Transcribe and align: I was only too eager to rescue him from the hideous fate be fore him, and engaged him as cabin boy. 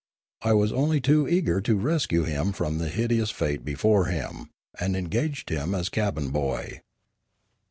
I 0.41 0.53
was 0.53 0.73
only 0.73 0.99
too 0.99 1.27
eager 1.29 1.61
to 1.61 1.77
rescue 1.77 2.23
him 2.23 2.53
from 2.53 2.79
the 2.79 2.89
hideous 2.89 3.29
fate 3.29 3.63
be 3.63 3.75
fore 3.75 4.05
him, 4.05 4.49
and 4.79 4.95
engaged 4.95 5.49
him 5.49 5.75
as 5.75 5.89
cabin 5.89 6.31
boy. 6.31 6.81